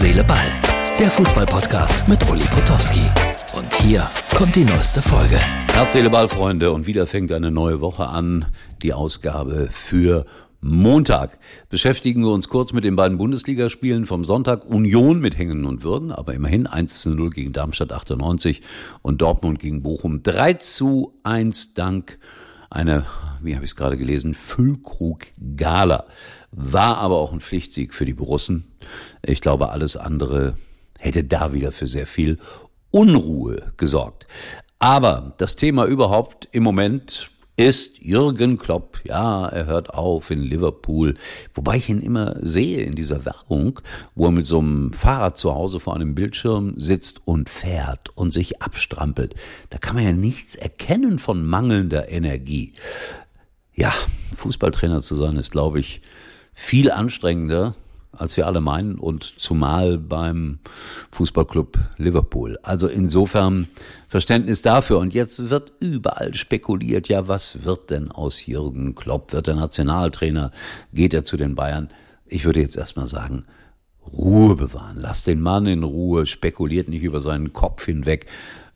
[0.00, 0.46] Seele, Ball.
[0.98, 3.02] Der Fußballpodcast mit Uli Potowski.
[3.54, 5.38] Und hier kommt die neueste Folge.
[5.74, 6.72] Herz, Seele, Ball, Freunde.
[6.72, 8.46] Und wieder fängt eine neue Woche an.
[8.80, 10.24] Die Ausgabe für
[10.62, 11.38] Montag.
[11.68, 14.64] Beschäftigen wir uns kurz mit den beiden Bundesligaspielen vom Sonntag.
[14.64, 18.62] Union mit Hängen und Würden, aber immerhin 1 zu 0 gegen Darmstadt 98
[19.02, 22.18] und Dortmund gegen Bochum 3 zu 1 dank
[22.70, 23.06] einer,
[23.42, 26.06] wie habe ich es gerade gelesen, Füllkrug-Gala.
[26.52, 28.72] War aber auch ein Pflichtsieg für die Borussen.
[29.22, 30.56] Ich glaube, alles andere
[30.98, 32.38] hätte da wieder für sehr viel
[32.90, 34.26] Unruhe gesorgt.
[34.78, 37.30] Aber das Thema überhaupt im Moment
[37.68, 39.00] ist Jürgen Klopp.
[39.04, 41.14] Ja, er hört auf in Liverpool.
[41.54, 43.80] Wobei ich ihn immer sehe in dieser Werbung,
[44.14, 48.30] wo er mit so einem Fahrrad zu Hause vor einem Bildschirm sitzt und fährt und
[48.30, 49.34] sich abstrampelt.
[49.70, 52.74] Da kann man ja nichts erkennen von mangelnder Energie.
[53.74, 53.92] Ja,
[54.36, 56.02] Fußballtrainer zu sein ist, glaube ich,
[56.54, 57.74] viel anstrengender
[58.20, 60.58] als wir alle meinen und zumal beim
[61.12, 62.58] Fußballclub Liverpool.
[62.62, 63.68] Also insofern
[64.08, 64.98] Verständnis dafür.
[64.98, 69.32] Und jetzt wird überall spekuliert, ja, was wird denn aus Jürgen Klopp?
[69.32, 70.50] Wird er Nationaltrainer?
[70.92, 71.88] Geht er zu den Bayern?
[72.26, 73.44] Ich würde jetzt erstmal sagen,
[74.12, 74.98] Ruhe bewahren.
[74.98, 78.26] Lasst den Mann in Ruhe, spekuliert nicht über seinen Kopf hinweg.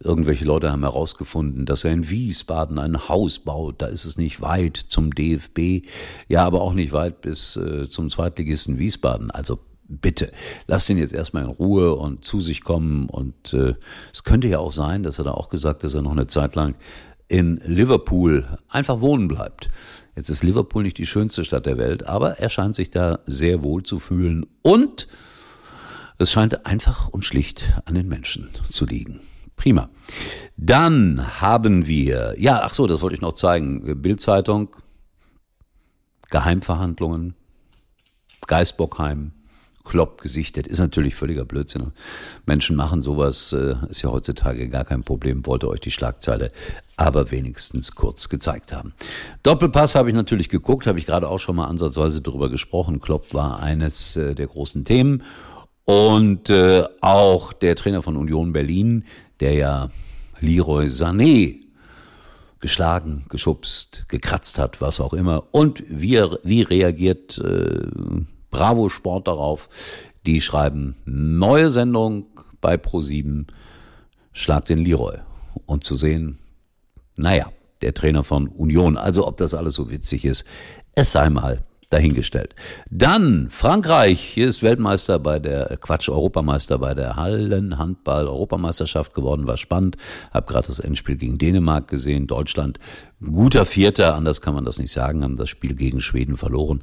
[0.00, 3.80] Irgendwelche Leute haben herausgefunden, dass er in Wiesbaden ein Haus baut.
[3.80, 5.86] Da ist es nicht weit zum DFB,
[6.28, 9.30] ja, aber auch nicht weit bis äh, zum Zweitligisten Wiesbaden.
[9.30, 10.30] Also bitte,
[10.66, 13.08] lasst ihn jetzt erstmal in Ruhe und zu sich kommen.
[13.08, 13.74] Und äh,
[14.12, 16.26] es könnte ja auch sein, dass er da auch gesagt, hat, dass er noch eine
[16.26, 16.74] Zeit lang
[17.34, 19.68] in Liverpool einfach wohnen bleibt.
[20.14, 23.64] Jetzt ist Liverpool nicht die schönste Stadt der Welt, aber er scheint sich da sehr
[23.64, 25.08] wohl zu fühlen und
[26.16, 29.18] es scheint einfach und schlicht an den Menschen zu liegen.
[29.56, 29.90] Prima.
[30.56, 34.00] Dann haben wir, ja, ach so, das wollte ich noch zeigen.
[34.00, 34.68] Bildzeitung,
[36.30, 37.34] Geheimverhandlungen,
[38.46, 39.32] Geisbockheim,
[39.84, 40.66] Klopp gesichtet.
[40.66, 41.92] Ist natürlich völliger Blödsinn.
[42.46, 45.46] Menschen machen sowas, äh, ist ja heutzutage gar kein Problem.
[45.46, 46.50] Wollte euch die Schlagzeile
[46.96, 48.94] aber wenigstens kurz gezeigt haben.
[49.42, 53.00] Doppelpass habe ich natürlich geguckt, habe ich gerade auch schon mal ansatzweise darüber gesprochen.
[53.00, 55.22] Klopp war eines äh, der großen Themen.
[55.84, 59.04] Und äh, auch der Trainer von Union Berlin,
[59.40, 59.90] der ja
[60.40, 61.60] Leroy Sané
[62.60, 65.44] geschlagen, geschubst, gekratzt hat, was auch immer.
[65.50, 67.86] Und wie, wie reagiert äh,
[68.54, 69.68] Bravo Sport darauf.
[70.26, 72.26] Die schreiben neue Sendung
[72.60, 73.48] bei Pro7,
[74.32, 75.18] Schlag den Leroy.
[75.66, 76.38] Und zu sehen,
[77.16, 77.50] naja,
[77.82, 78.96] der Trainer von Union.
[78.96, 80.44] Also ob das alles so witzig ist,
[80.94, 82.54] es sei mal dahingestellt.
[82.90, 89.46] Dann Frankreich, hier ist Weltmeister bei der äh, Quatsch Europameister bei der Hallenhandball Europameisterschaft geworden,
[89.46, 89.96] war spannend.
[90.32, 92.78] Hab gerade das Endspiel gegen Dänemark gesehen, Deutschland
[93.24, 96.82] guter Vierter, anders kann man das nicht sagen, haben das Spiel gegen Schweden verloren.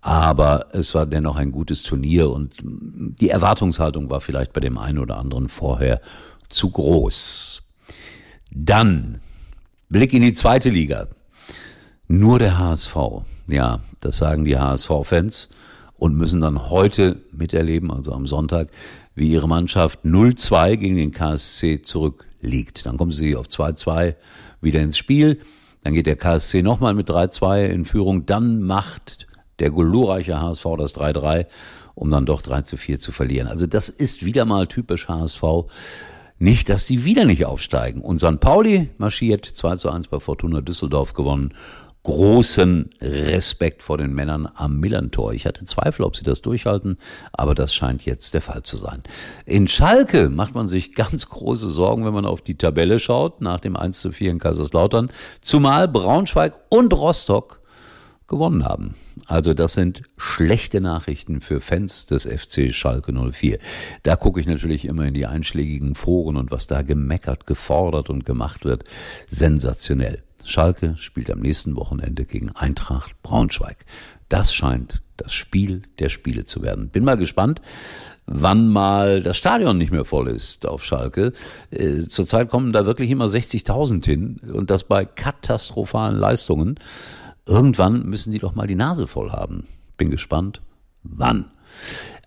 [0.00, 4.98] Aber es war dennoch ein gutes Turnier und die Erwartungshaltung war vielleicht bei dem einen
[4.98, 6.00] oder anderen vorher
[6.48, 7.62] zu groß.
[8.50, 9.20] Dann
[9.88, 11.08] Blick in die zweite Liga.
[12.08, 12.96] Nur der HSV.
[13.48, 15.50] Ja, das sagen die HSV-Fans
[15.98, 18.68] und müssen dann heute miterleben, also am Sonntag,
[19.14, 22.86] wie ihre Mannschaft 0-2 gegen den KSC zurückliegt.
[22.86, 24.14] Dann kommen sie auf 2-2
[24.60, 25.40] wieder ins Spiel.
[25.82, 28.26] Dann geht der KSC nochmal mit 3-2 in Führung.
[28.26, 29.26] Dann macht
[29.58, 31.46] der glorreiche HSV das 3-3,
[31.94, 33.48] um dann doch 3 zu 4 zu verlieren.
[33.48, 35.42] Also das ist wieder mal typisch HSV.
[36.38, 38.02] Nicht, dass die wieder nicht aufsteigen.
[38.02, 38.40] Und St.
[38.40, 41.54] Pauli marschiert 2 zu 1 bei Fortuna Düsseldorf gewonnen.
[42.06, 45.32] Großen Respekt vor den Männern am Millantor.
[45.32, 46.98] Ich hatte Zweifel, ob sie das durchhalten,
[47.32, 49.02] aber das scheint jetzt der Fall zu sein.
[49.44, 53.58] In Schalke macht man sich ganz große Sorgen, wenn man auf die Tabelle schaut, nach
[53.58, 55.08] dem 1 zu 4 in Kaiserslautern.
[55.40, 57.60] Zumal Braunschweig und Rostock
[58.28, 58.94] gewonnen haben.
[59.26, 63.58] Also das sind schlechte Nachrichten für Fans des FC Schalke 04.
[64.04, 68.24] Da gucke ich natürlich immer in die einschlägigen Foren und was da gemeckert, gefordert und
[68.24, 68.84] gemacht wird.
[69.26, 70.22] Sensationell.
[70.46, 73.84] Schalke spielt am nächsten Wochenende gegen Eintracht Braunschweig.
[74.28, 76.88] Das scheint das Spiel der Spiele zu werden.
[76.88, 77.60] Bin mal gespannt,
[78.26, 81.32] wann mal das Stadion nicht mehr voll ist auf Schalke.
[81.70, 86.78] Äh, zurzeit kommen da wirklich immer 60.000 hin und das bei katastrophalen Leistungen.
[87.46, 89.66] Irgendwann müssen die doch mal die Nase voll haben.
[89.96, 90.60] Bin gespannt,
[91.02, 91.46] wann.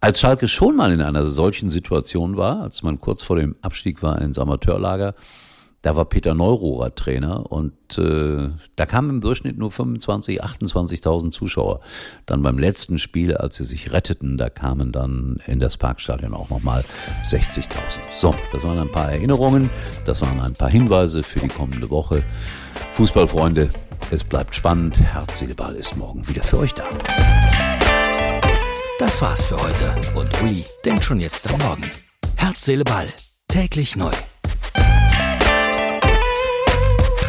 [0.00, 4.02] Als Schalke schon mal in einer solchen Situation war, als man kurz vor dem Abstieg
[4.02, 5.14] war ins Amateurlager,
[5.82, 11.80] da war Peter Neurohrer Trainer und äh, da kamen im Durchschnitt nur 25, 28.000 Zuschauer.
[12.24, 16.50] Dann beim letzten Spiel, als sie sich retteten, da kamen dann in das Parkstadion auch
[16.50, 16.84] nochmal
[17.24, 17.68] 60.000.
[18.14, 19.70] So, das waren ein paar Erinnerungen,
[20.06, 22.22] das waren ein paar Hinweise für die kommende Woche.
[22.92, 23.68] Fußballfreunde,
[24.10, 25.00] es bleibt spannend.
[25.00, 26.84] Herz, Ball ist morgen wieder für euch da.
[28.98, 31.90] Das war's für heute und Uli denkt schon jetzt am Morgen.
[32.36, 33.08] Herz, Ball.
[33.48, 34.12] Täglich neu.